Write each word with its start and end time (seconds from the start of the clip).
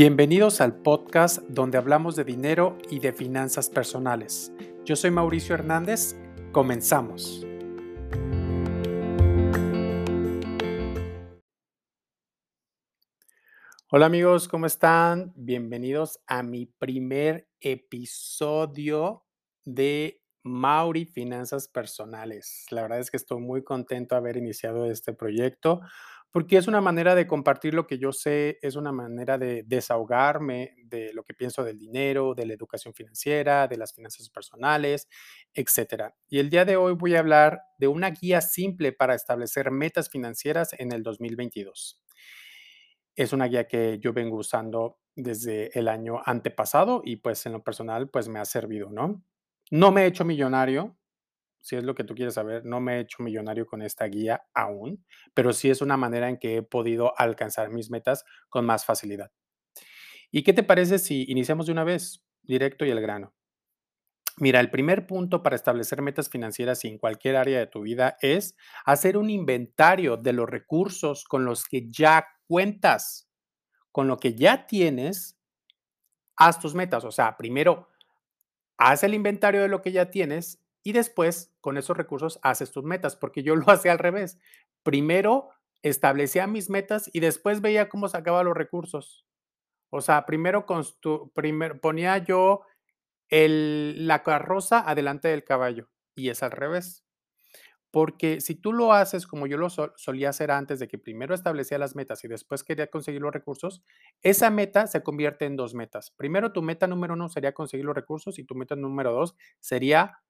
Bienvenidos 0.00 0.60
al 0.60 0.76
podcast 0.76 1.40
donde 1.48 1.76
hablamos 1.76 2.14
de 2.14 2.22
dinero 2.22 2.78
y 2.88 3.00
de 3.00 3.12
finanzas 3.12 3.68
personales. 3.68 4.52
Yo 4.84 4.94
soy 4.94 5.10
Mauricio 5.10 5.56
Hernández, 5.56 6.14
comenzamos. 6.52 7.44
Hola 13.90 14.06
amigos, 14.06 14.46
¿cómo 14.46 14.66
están? 14.66 15.32
Bienvenidos 15.34 16.20
a 16.28 16.44
mi 16.44 16.66
primer 16.66 17.48
episodio 17.58 19.24
de 19.64 20.22
Mauri 20.44 21.06
Finanzas 21.06 21.66
Personales. 21.66 22.66
La 22.70 22.82
verdad 22.82 23.00
es 23.00 23.10
que 23.10 23.16
estoy 23.16 23.40
muy 23.40 23.64
contento 23.64 24.14
de 24.14 24.20
haber 24.20 24.36
iniciado 24.36 24.88
este 24.88 25.12
proyecto 25.12 25.80
porque 26.30 26.58
es 26.58 26.68
una 26.68 26.80
manera 26.80 27.14
de 27.14 27.26
compartir 27.26 27.74
lo 27.74 27.86
que 27.86 27.98
yo 27.98 28.12
sé, 28.12 28.58
es 28.62 28.76
una 28.76 28.92
manera 28.92 29.38
de 29.38 29.62
desahogarme 29.66 30.74
de 30.84 31.12
lo 31.14 31.24
que 31.24 31.34
pienso 31.34 31.64
del 31.64 31.78
dinero, 31.78 32.34
de 32.34 32.46
la 32.46 32.54
educación 32.54 32.92
financiera, 32.94 33.66
de 33.66 33.76
las 33.78 33.94
finanzas 33.94 34.28
personales, 34.28 35.08
etcétera. 35.54 36.14
Y 36.28 36.38
el 36.38 36.50
día 36.50 36.64
de 36.64 36.76
hoy 36.76 36.94
voy 36.94 37.14
a 37.14 37.20
hablar 37.20 37.62
de 37.78 37.88
una 37.88 38.10
guía 38.10 38.40
simple 38.40 38.92
para 38.92 39.14
establecer 39.14 39.70
metas 39.70 40.10
financieras 40.10 40.74
en 40.78 40.92
el 40.92 41.02
2022. 41.02 42.02
Es 43.16 43.32
una 43.32 43.46
guía 43.46 43.66
que 43.66 43.98
yo 43.98 44.12
vengo 44.12 44.36
usando 44.36 44.98
desde 45.16 45.76
el 45.78 45.88
año 45.88 46.20
antepasado 46.24 47.02
y 47.04 47.16
pues 47.16 47.44
en 47.46 47.52
lo 47.52 47.64
personal 47.64 48.08
pues 48.08 48.28
me 48.28 48.38
ha 48.38 48.44
servido, 48.44 48.90
¿no? 48.90 49.24
No 49.70 49.90
me 49.90 50.02
he 50.04 50.06
hecho 50.06 50.24
millonario, 50.24 50.96
si 51.60 51.76
es 51.76 51.84
lo 51.84 51.94
que 51.94 52.04
tú 52.04 52.14
quieres 52.14 52.34
saber, 52.34 52.64
no 52.64 52.80
me 52.80 52.96
he 52.96 53.00
hecho 53.00 53.22
millonario 53.22 53.66
con 53.66 53.82
esta 53.82 54.04
guía 54.06 54.42
aún, 54.54 55.04
pero 55.34 55.52
sí 55.52 55.70
es 55.70 55.80
una 55.80 55.96
manera 55.96 56.28
en 56.28 56.38
que 56.38 56.56
he 56.56 56.62
podido 56.62 57.18
alcanzar 57.18 57.70
mis 57.70 57.90
metas 57.90 58.24
con 58.48 58.64
más 58.64 58.84
facilidad. 58.84 59.30
¿Y 60.30 60.42
qué 60.42 60.52
te 60.52 60.62
parece 60.62 60.98
si 60.98 61.24
iniciamos 61.28 61.66
de 61.66 61.72
una 61.72 61.84
vez, 61.84 62.24
directo 62.42 62.84
y 62.84 62.90
al 62.90 63.00
grano? 63.00 63.34
Mira, 64.40 64.60
el 64.60 64.70
primer 64.70 65.06
punto 65.06 65.42
para 65.42 65.56
establecer 65.56 66.00
metas 66.00 66.28
financieras 66.28 66.84
en 66.84 66.98
cualquier 66.98 67.36
área 67.36 67.58
de 67.58 67.66
tu 67.66 67.82
vida 67.82 68.16
es 68.20 68.54
hacer 68.84 69.16
un 69.16 69.30
inventario 69.30 70.16
de 70.16 70.32
los 70.32 70.48
recursos 70.48 71.24
con 71.24 71.44
los 71.44 71.64
que 71.64 71.88
ya 71.90 72.24
cuentas, 72.46 73.28
con 73.90 74.06
lo 74.06 74.18
que 74.18 74.34
ya 74.34 74.66
tienes, 74.66 75.36
haz 76.36 76.60
tus 76.60 76.74
metas. 76.74 77.04
O 77.04 77.10
sea, 77.10 77.36
primero, 77.36 77.88
haz 78.76 79.02
el 79.02 79.14
inventario 79.14 79.60
de 79.60 79.68
lo 79.68 79.82
que 79.82 79.90
ya 79.90 80.10
tienes 80.10 80.62
y 80.82 80.92
después, 80.92 81.52
con 81.60 81.76
esos 81.76 81.96
recursos, 81.96 82.38
haces 82.42 82.70
tus 82.72 82.84
metas, 82.84 83.16
porque 83.16 83.42
yo 83.42 83.56
lo 83.56 83.70
hacía 83.70 83.92
al 83.92 83.98
revés. 83.98 84.38
Primero 84.82 85.50
establecía 85.82 86.46
mis 86.46 86.70
metas 86.70 87.10
y 87.12 87.20
después 87.20 87.60
veía 87.60 87.88
cómo 87.88 88.08
sacaba 88.08 88.42
los 88.42 88.56
recursos. 88.56 89.26
O 89.90 90.00
sea, 90.00 90.26
primero, 90.26 90.66
primero 91.34 91.80
ponía 91.80 92.18
yo 92.18 92.62
el, 93.30 94.06
la 94.06 94.22
carroza 94.22 94.80
adelante 94.80 95.28
del 95.28 95.44
caballo 95.44 95.88
y 96.14 96.30
es 96.30 96.42
al 96.42 96.50
revés. 96.50 97.04
Porque 97.90 98.42
si 98.42 98.54
tú 98.54 98.74
lo 98.74 98.92
haces 98.92 99.26
como 99.26 99.46
yo 99.46 99.56
lo 99.56 99.70
solía 99.70 100.28
hacer 100.28 100.50
antes, 100.50 100.78
de 100.78 100.88
que 100.88 100.98
primero 100.98 101.34
establecía 101.34 101.78
las 101.78 101.96
metas 101.96 102.22
y 102.22 102.28
después 102.28 102.62
quería 102.62 102.88
conseguir 102.88 103.22
los 103.22 103.32
recursos, 103.32 103.82
esa 104.22 104.50
meta 104.50 104.86
se 104.86 105.02
convierte 105.02 105.46
en 105.46 105.56
dos 105.56 105.74
metas. 105.74 106.10
Primero, 106.10 106.52
tu 106.52 106.60
meta 106.60 106.86
número 106.86 107.14
uno 107.14 107.30
sería 107.30 107.54
conseguir 107.54 107.86
los 107.86 107.94
recursos 107.94 108.38
y 108.38 108.44
tu 108.44 108.54
meta 108.54 108.76
número 108.76 109.12
dos 109.12 109.36
sería 109.60 110.20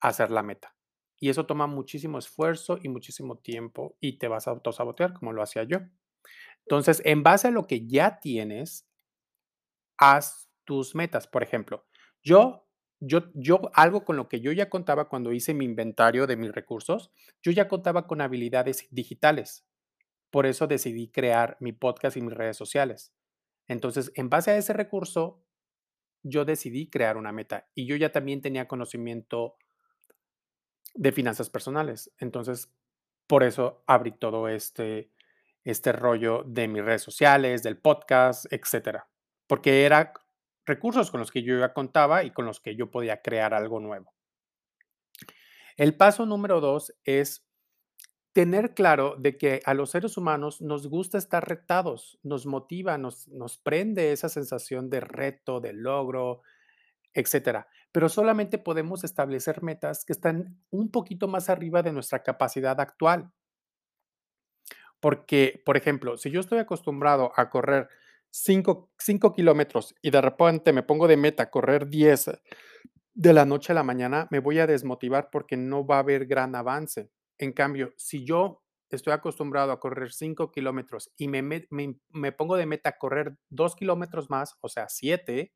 hacer 0.00 0.30
la 0.30 0.42
meta. 0.42 0.74
Y 1.18 1.30
eso 1.30 1.46
toma 1.46 1.66
muchísimo 1.66 2.18
esfuerzo 2.18 2.78
y 2.82 2.88
muchísimo 2.88 3.38
tiempo 3.38 3.96
y 4.00 4.18
te 4.18 4.28
vas 4.28 4.46
a 4.46 4.50
autosabotear 4.50 5.14
como 5.14 5.32
lo 5.32 5.42
hacía 5.42 5.64
yo. 5.64 5.78
Entonces, 6.66 7.00
en 7.04 7.22
base 7.22 7.48
a 7.48 7.52
lo 7.52 7.66
que 7.66 7.86
ya 7.86 8.18
tienes, 8.20 8.88
haz 9.98 10.50
tus 10.64 10.94
metas. 10.94 11.26
Por 11.26 11.42
ejemplo, 11.42 11.86
yo, 12.22 12.68
yo, 13.00 13.30
yo, 13.34 13.70
algo 13.72 14.04
con 14.04 14.16
lo 14.16 14.28
que 14.28 14.40
yo 14.40 14.52
ya 14.52 14.68
contaba 14.68 15.08
cuando 15.08 15.32
hice 15.32 15.54
mi 15.54 15.64
inventario 15.64 16.26
de 16.26 16.36
mis 16.36 16.52
recursos, 16.52 17.12
yo 17.42 17.52
ya 17.52 17.68
contaba 17.68 18.06
con 18.06 18.20
habilidades 18.20 18.88
digitales. 18.90 19.66
Por 20.30 20.44
eso 20.44 20.66
decidí 20.66 21.08
crear 21.10 21.56
mi 21.60 21.72
podcast 21.72 22.16
y 22.16 22.20
mis 22.20 22.34
redes 22.34 22.56
sociales. 22.56 23.14
Entonces, 23.68 24.12
en 24.16 24.28
base 24.28 24.50
a 24.50 24.56
ese 24.56 24.72
recurso, 24.72 25.42
yo 26.22 26.44
decidí 26.44 26.90
crear 26.90 27.16
una 27.16 27.32
meta 27.32 27.68
y 27.74 27.86
yo 27.86 27.96
ya 27.96 28.10
también 28.10 28.42
tenía 28.42 28.66
conocimiento 28.66 29.56
de 30.96 31.12
finanzas 31.12 31.50
personales. 31.50 32.12
Entonces, 32.18 32.72
por 33.26 33.42
eso 33.42 33.82
abrí 33.86 34.12
todo 34.12 34.48
este, 34.48 35.10
este 35.64 35.92
rollo 35.92 36.42
de 36.46 36.68
mis 36.68 36.84
redes 36.84 37.02
sociales, 37.02 37.62
del 37.62 37.78
podcast, 37.78 38.46
etcétera. 38.52 39.08
Porque 39.46 39.84
eran 39.84 40.10
recursos 40.64 41.10
con 41.10 41.20
los 41.20 41.30
que 41.30 41.42
yo 41.42 41.58
ya 41.58 41.72
contaba 41.72 42.24
y 42.24 42.32
con 42.32 42.46
los 42.46 42.60
que 42.60 42.76
yo 42.76 42.90
podía 42.90 43.22
crear 43.22 43.54
algo 43.54 43.80
nuevo. 43.80 44.12
El 45.76 45.96
paso 45.96 46.26
número 46.26 46.60
dos 46.60 46.94
es 47.04 47.46
tener 48.32 48.74
claro 48.74 49.16
de 49.18 49.38
que 49.38 49.62
a 49.64 49.74
los 49.74 49.90
seres 49.90 50.16
humanos 50.16 50.60
nos 50.60 50.88
gusta 50.88 51.16
estar 51.16 51.48
retados, 51.48 52.18
nos 52.22 52.46
motiva, 52.46 52.98
nos, 52.98 53.28
nos 53.28 53.56
prende 53.56 54.12
esa 54.12 54.28
sensación 54.28 54.90
de 54.90 55.00
reto, 55.00 55.60
de 55.60 55.72
logro, 55.72 56.42
etcétera. 57.14 57.68
Pero 57.96 58.10
solamente 58.10 58.58
podemos 58.58 59.04
establecer 59.04 59.62
metas 59.62 60.04
que 60.04 60.12
están 60.12 60.60
un 60.68 60.90
poquito 60.90 61.28
más 61.28 61.48
arriba 61.48 61.82
de 61.82 61.94
nuestra 61.94 62.22
capacidad 62.22 62.78
actual. 62.78 63.32
Porque, 65.00 65.62
por 65.64 65.78
ejemplo, 65.78 66.18
si 66.18 66.30
yo 66.30 66.40
estoy 66.40 66.58
acostumbrado 66.58 67.32
a 67.36 67.48
correr 67.48 67.88
5, 68.28 68.90
kilómetros 69.34 69.94
y 70.02 70.10
de 70.10 70.20
repente 70.20 70.74
me 70.74 70.82
pongo 70.82 71.08
de 71.08 71.16
meta 71.16 71.48
correr 71.50 71.88
10 71.88 72.32
de 73.14 73.32
la 73.32 73.46
noche 73.46 73.72
a 73.72 73.76
la 73.76 73.82
mañana, 73.82 74.28
me 74.30 74.40
voy 74.40 74.58
a 74.58 74.66
desmotivar 74.66 75.30
porque 75.30 75.56
no 75.56 75.86
va 75.86 75.96
a 75.96 76.00
haber 76.00 76.26
gran 76.26 76.54
avance. 76.54 77.10
En 77.38 77.54
cambio, 77.54 77.94
si 77.96 78.26
yo 78.26 78.62
estoy 78.90 79.14
acostumbrado 79.14 79.72
a 79.72 79.80
correr 79.80 80.12
5 80.12 80.52
kilómetros 80.52 81.14
y 81.16 81.28
me, 81.28 81.40
me, 81.40 81.66
me, 82.10 82.32
pongo 82.32 82.58
de 82.58 82.66
meta 82.66 82.98
correr 82.98 83.38
2 83.48 83.74
kilómetros 83.74 84.28
más, 84.28 84.58
o 84.60 84.68
sea, 84.68 84.86
7 84.90 85.54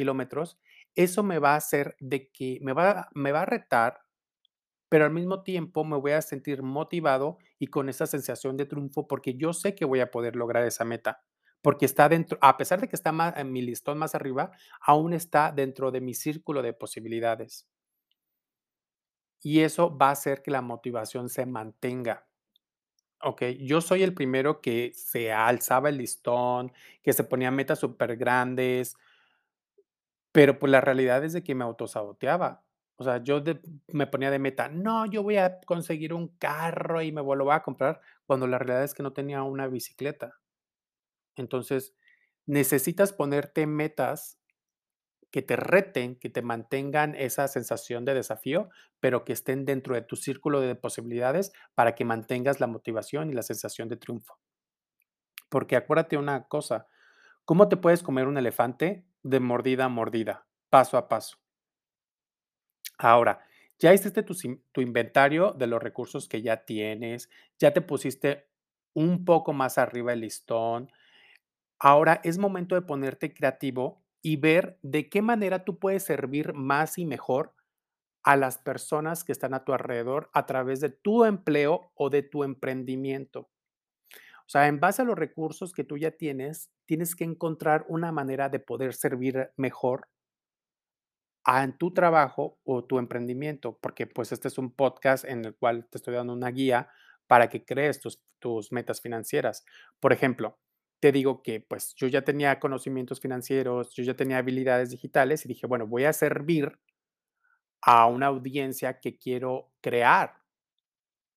kilómetros, 0.00 0.58
eso 0.94 1.22
me 1.22 1.38
va 1.38 1.54
a 1.54 1.56
hacer 1.56 1.96
de 2.00 2.30
que 2.30 2.58
me 2.62 2.72
va, 2.72 3.08
me 3.14 3.32
va 3.32 3.42
a 3.42 3.46
retar, 3.46 4.00
pero 4.88 5.04
al 5.04 5.12
mismo 5.12 5.42
tiempo 5.42 5.84
me 5.84 5.96
voy 5.96 6.12
a 6.12 6.22
sentir 6.22 6.62
motivado 6.62 7.38
y 7.58 7.68
con 7.68 7.88
esa 7.88 8.06
sensación 8.06 8.56
de 8.56 8.66
triunfo 8.66 9.06
porque 9.06 9.34
yo 9.36 9.52
sé 9.52 9.74
que 9.74 9.84
voy 9.84 10.00
a 10.00 10.10
poder 10.10 10.36
lograr 10.36 10.64
esa 10.64 10.84
meta, 10.84 11.22
porque 11.62 11.86
está 11.86 12.08
dentro, 12.08 12.38
a 12.42 12.56
pesar 12.56 12.80
de 12.80 12.88
que 12.88 12.96
está 12.96 13.12
en 13.36 13.52
mi 13.52 13.62
listón 13.62 13.98
más 13.98 14.14
arriba, 14.14 14.50
aún 14.80 15.12
está 15.12 15.52
dentro 15.52 15.90
de 15.90 16.00
mi 16.00 16.14
círculo 16.14 16.62
de 16.62 16.72
posibilidades. 16.72 17.68
Y 19.42 19.60
eso 19.60 19.96
va 19.96 20.08
a 20.08 20.12
hacer 20.12 20.42
que 20.42 20.50
la 20.50 20.62
motivación 20.62 21.28
se 21.28 21.46
mantenga. 21.46 22.26
Ok, 23.22 23.42
yo 23.60 23.80
soy 23.82 24.02
el 24.02 24.14
primero 24.14 24.60
que 24.62 24.92
se 24.94 25.32
alzaba 25.32 25.90
el 25.90 25.98
listón, 25.98 26.72
que 27.02 27.12
se 27.12 27.24
ponía 27.24 27.50
metas 27.50 27.78
súper 27.78 28.16
grandes, 28.16 28.96
pero, 30.32 30.58
pues, 30.58 30.70
la 30.72 30.80
realidad 30.80 31.24
es 31.24 31.32
de 31.32 31.42
que 31.44 31.54
me 31.54 31.64
autosaboteaba. 31.64 32.64
O 32.96 33.04
sea, 33.04 33.22
yo 33.24 33.42
me 33.88 34.06
ponía 34.06 34.30
de 34.30 34.38
meta: 34.38 34.68
"No, 34.68 35.06
yo 35.06 35.22
voy 35.22 35.36
a 35.38 35.60
conseguir 35.62 36.12
un 36.14 36.28
carro 36.38 37.02
y 37.02 37.12
me 37.12 37.22
lo 37.22 37.44
voy 37.44 37.54
a 37.54 37.62
comprar", 37.62 38.00
cuando 38.26 38.46
la 38.46 38.58
realidad 38.58 38.84
es 38.84 38.94
que 38.94 39.02
no 39.02 39.12
tenía 39.12 39.42
una 39.42 39.68
bicicleta. 39.68 40.34
Entonces, 41.36 41.94
necesitas 42.46 43.12
ponerte 43.12 43.66
metas 43.66 44.38
que 45.32 45.42
te 45.42 45.56
reten, 45.56 46.16
que 46.18 46.30
te 46.30 46.42
mantengan 46.42 47.14
esa 47.16 47.48
sensación 47.48 48.04
de 48.04 48.14
desafío, 48.14 48.70
pero 49.00 49.24
que 49.24 49.32
estén 49.34 49.64
dentro 49.66 49.94
de 49.94 50.02
tu 50.02 50.16
círculo 50.16 50.60
de 50.60 50.74
posibilidades 50.76 51.52
para 51.74 51.94
que 51.94 52.04
mantengas 52.06 52.60
la 52.60 52.68
motivación 52.68 53.30
y 53.30 53.34
la 53.34 53.42
sensación 53.42 53.88
de 53.88 53.96
triunfo. 53.96 54.38
Porque 55.50 55.76
acuérdate 55.76 56.16
una 56.16 56.44
cosa, 56.48 56.86
¿cómo 57.44 57.68
te 57.68 57.76
puedes 57.76 58.02
comer 58.02 58.28
un 58.28 58.38
elefante? 58.38 59.04
De 59.22 59.40
mordida 59.40 59.86
a 59.86 59.88
mordida, 59.88 60.46
paso 60.68 60.96
a 60.96 61.08
paso. 61.08 61.38
Ahora, 62.98 63.40
ya 63.78 63.94
hiciste 63.94 64.22
tu, 64.22 64.34
tu, 64.72 64.80
inventario 64.80 65.52
de 65.52 65.66
los 65.66 65.82
recursos 65.82 66.28
que 66.28 66.42
ya 66.42 66.64
tienes, 66.64 67.30
ya 67.58 67.72
te 67.72 67.80
pusiste 67.80 68.48
un 68.92 69.24
poco 69.24 69.52
más 69.52 69.78
arriba 69.78 70.12
el 70.12 70.20
listón. 70.20 70.90
Ahora 71.78 72.20
es 72.24 72.36
momento 72.36 72.74
de 72.74 72.82
ponerte 72.82 73.32
creativo 73.32 74.04
y 74.22 74.36
ver 74.36 74.78
de 74.82 75.08
qué 75.08 75.22
manera 75.22 75.64
tú 75.64 75.78
puedes 75.78 76.02
servir 76.02 76.52
más 76.52 76.98
y 76.98 77.06
mejor 77.06 77.54
a 78.22 78.36
las 78.36 78.58
personas 78.58 79.24
que 79.24 79.32
están 79.32 79.54
a 79.54 79.64
tu 79.64 79.72
alrededor 79.72 80.30
a 80.34 80.44
través 80.44 80.80
de 80.80 80.90
tu 80.90 81.24
empleo 81.24 81.90
o 81.94 82.10
de 82.10 82.22
tu 82.22 82.44
emprendimiento. 82.44 83.48
O 84.50 84.52
sea, 84.52 84.66
en 84.66 84.80
base 84.80 85.02
a 85.02 85.04
los 85.04 85.16
recursos 85.16 85.72
que 85.72 85.84
tú 85.84 85.96
ya 85.96 86.10
tienes, 86.10 86.72
tienes 86.84 87.14
que 87.14 87.22
encontrar 87.22 87.86
una 87.88 88.10
manera 88.10 88.48
de 88.48 88.58
poder 88.58 88.94
servir 88.94 89.52
mejor 89.56 90.08
a 91.44 91.62
en 91.64 91.76
tu 91.78 91.92
trabajo 91.92 92.58
o 92.64 92.84
tu 92.84 92.98
emprendimiento, 92.98 93.78
porque 93.80 94.06
pues 94.06 94.32
este 94.32 94.48
es 94.48 94.58
un 94.58 94.72
podcast 94.72 95.24
en 95.24 95.44
el 95.44 95.54
cual 95.56 95.86
te 95.88 95.98
estoy 95.98 96.14
dando 96.14 96.32
una 96.32 96.50
guía 96.50 96.88
para 97.26 97.48
que 97.48 97.64
crees 97.64 98.00
tus, 98.00 98.20
tus 98.40 98.72
metas 98.72 99.00
financieras. 99.00 99.64
Por 100.00 100.12
ejemplo, 100.12 100.58
te 101.00 101.12
digo 101.12 101.42
que, 101.42 101.60
pues, 101.60 101.94
yo 101.96 102.08
ya 102.08 102.22
tenía 102.22 102.58
conocimientos 102.60 103.20
financieros, 103.20 103.94
yo 103.94 104.02
ya 104.04 104.14
tenía 104.16 104.38
habilidades 104.38 104.90
digitales 104.90 105.44
y 105.44 105.48
dije: 105.48 105.66
"Bueno, 105.66 105.86
voy 105.86 106.04
a 106.04 106.12
servir 106.12 106.78
a 107.82 108.06
una 108.06 108.26
audiencia 108.26 109.00
que 109.00 109.18
quiero 109.18 109.70
crear". 109.82 110.36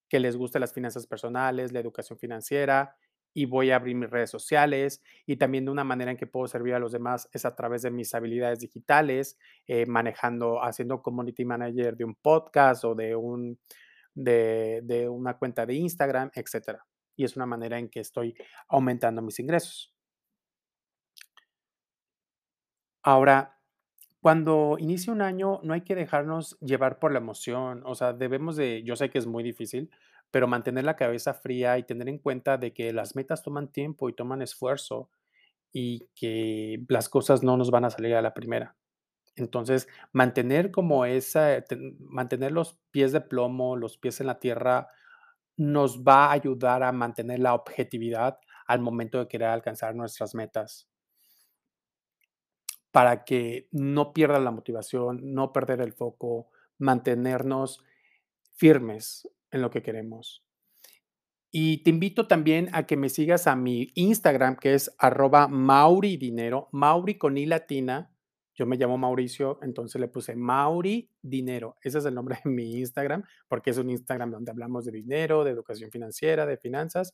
Que 0.09 0.19
les 0.19 0.35
guste 0.37 0.59
las 0.59 0.73
finanzas 0.73 1.07
personales, 1.07 1.71
la 1.71 1.79
educación 1.79 2.19
financiera, 2.19 2.95
y 3.33 3.45
voy 3.45 3.71
a 3.71 3.77
abrir 3.77 3.95
mis 3.95 4.09
redes 4.09 4.29
sociales, 4.29 5.01
y 5.25 5.37
también 5.37 5.65
de 5.65 5.71
una 5.71 5.83
manera 5.83 6.11
en 6.11 6.17
que 6.17 6.27
puedo 6.27 6.47
servir 6.47 6.73
a 6.75 6.79
los 6.79 6.91
demás 6.91 7.29
es 7.33 7.45
a 7.45 7.55
través 7.55 7.81
de 7.81 7.91
mis 7.91 8.13
habilidades 8.13 8.59
digitales, 8.59 9.37
eh, 9.67 9.85
manejando 9.85 10.63
haciendo 10.63 11.01
community 11.01 11.45
manager 11.45 11.97
de 11.97 12.05
un 12.05 12.15
podcast 12.15 12.85
o 12.85 12.95
de 12.95 13.15
un 13.15 13.59
de 14.15 15.07
una 15.09 15.37
cuenta 15.37 15.65
de 15.65 15.73
Instagram, 15.73 16.29
etcétera. 16.35 16.85
Y 17.15 17.23
es 17.23 17.35
una 17.35 17.47
manera 17.47 17.79
en 17.79 17.89
que 17.89 17.99
estoy 17.99 18.35
aumentando 18.67 19.21
mis 19.21 19.39
ingresos. 19.39 19.93
Ahora, 23.03 23.59
cuando 24.21 24.77
inicia 24.79 25.11
un 25.11 25.21
año, 25.21 25.59
no 25.63 25.73
hay 25.73 25.81
que 25.81 25.95
dejarnos 25.95 26.57
llevar 26.61 26.97
por 26.97 27.11
la 27.11 27.17
emoción, 27.17 27.83
o 27.85 27.93
sea, 27.93 28.13
debemos 28.13 28.55
de 28.55 28.81
yo 28.83 28.95
sé 28.95 29.09
que 29.09 29.17
es 29.17 29.27
muy 29.27 29.43
difícil, 29.43 29.91
pero 30.33 30.47
mantener 30.47 30.83
la 30.83 30.95
cabeza 30.95 31.35
fría 31.35 31.77
y 31.77 31.83
tener 31.83 32.09
en 32.09 32.17
cuenta 32.17 32.57
de 32.57 32.73
que 32.73 32.91
las 32.91 33.15
metas 33.15 33.43
toman 33.43 33.71
tiempo 33.71 34.09
y 34.09 34.13
toman 34.13 34.41
esfuerzo, 34.41 35.11
y 35.71 36.07
que 36.15 36.83
las 36.89 37.07
cosas 37.07 37.43
no 37.43 37.55
nos 37.55 37.69
van 37.69 37.85
a 37.85 37.91
salir 37.91 38.15
a 38.15 38.21
la 38.23 38.33
primera. 38.33 38.75
Entonces, 39.35 39.87
mantener 40.11 40.71
como 40.71 41.05
esa 41.05 41.61
ten 41.61 41.97
mantener 41.99 42.51
los 42.51 42.79
pies 42.89 43.11
de 43.11 43.21
plomo, 43.21 43.75
los 43.75 43.99
pies 43.99 44.21
en 44.21 44.27
la 44.27 44.39
tierra, 44.39 44.87
nos 45.55 46.01
va 46.01 46.25
a 46.25 46.31
ayudar 46.31 46.81
a 46.81 46.91
mantener 46.91 47.37
la 47.37 47.53
objetividad 47.53 48.39
al 48.65 48.79
momento 48.81 49.19
de 49.19 49.27
querer 49.27 49.49
alcanzar 49.49 49.93
nuestras 49.93 50.33
metas. 50.33 50.89
Para 52.91 53.23
que 53.23 53.67
no 53.71 54.13
pierdas 54.13 54.41
la 54.41 54.49
motivación, 54.49 55.19
no 55.35 55.53
perder 55.53 55.81
el 55.81 55.93
foco, 55.93 56.49
mantenernos 56.79 57.83
firmes 58.55 59.27
en 59.53 59.61
lo 59.61 59.69
que 59.69 59.81
queremos. 59.81 60.43
Y 61.55 61.83
te 61.83 61.91
invito 61.91 62.27
también 62.27 62.69
a 62.73 62.87
que 62.87 62.97
me 62.97 63.09
sigas 63.09 63.45
a 63.45 63.55
mi 63.55 63.91
Instagram, 63.93 64.55
que 64.55 64.73
es 64.73 64.95
arroba 64.97 65.47
@mauridinero, 65.47 66.67
Mauri 66.71 67.19
con 67.19 67.37
i 67.37 67.45
latina. 67.45 68.11
Yo 68.55 68.65
me 68.65 68.75
llamo 68.75 68.97
Mauricio, 68.97 69.59
entonces 69.61 70.01
le 70.01 70.07
puse 70.07 70.35
Mauri 70.35 71.11
Dinero. 71.21 71.77
Ese 71.81 71.99
es 71.99 72.05
el 72.05 72.15
nombre 72.15 72.39
de 72.43 72.49
mi 72.49 72.79
Instagram, 72.79 73.23
porque 73.47 73.69
es 73.69 73.77
un 73.77 73.91
Instagram 73.91 74.31
donde 74.31 74.51
hablamos 74.51 74.85
de 74.85 74.91
dinero, 74.91 75.43
de 75.43 75.51
educación 75.51 75.91
financiera, 75.91 76.47
de 76.47 76.57
finanzas. 76.57 77.13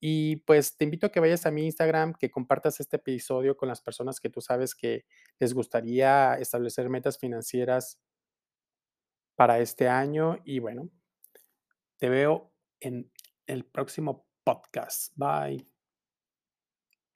Y, 0.00 0.36
pues, 0.46 0.76
te 0.76 0.84
invito 0.84 1.06
a 1.06 1.12
que 1.12 1.20
vayas 1.20 1.46
a 1.46 1.50
mi 1.50 1.64
Instagram, 1.64 2.14
que 2.14 2.30
compartas 2.30 2.78
este 2.80 2.96
episodio 2.96 3.56
con 3.56 3.68
las 3.68 3.80
personas 3.80 4.20
que 4.20 4.30
tú 4.30 4.40
sabes 4.40 4.74
que 4.76 5.06
les 5.40 5.54
gustaría 5.54 6.34
establecer 6.34 6.88
metas 6.88 7.18
financieras 7.18 8.00
para 9.36 9.60
este 9.60 9.88
año 9.88 10.38
y 10.44 10.58
bueno 10.60 10.90
te 12.02 12.08
veo 12.08 12.52
en 12.80 13.12
el 13.46 13.64
próximo 13.64 14.26
podcast. 14.42 15.12
Bye. 15.14 15.71